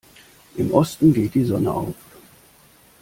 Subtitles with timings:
[0.55, 1.93] Im Osten geht die Sonne auf.